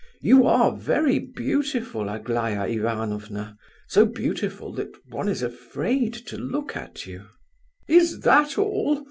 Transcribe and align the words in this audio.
You 0.21 0.47
are 0.47 0.75
very 0.75 1.19
beautiful, 1.19 2.09
Aglaya 2.09 2.65
Ivanovna, 2.67 3.55
so 3.87 4.07
beautiful 4.07 4.73
that 4.73 4.89
one 5.11 5.29
is 5.29 5.43
afraid 5.43 6.15
to 6.25 6.37
look 6.37 6.75
at 6.75 7.05
you." 7.05 7.27
"Is 7.87 8.21
that 8.21 8.57
all? 8.57 8.99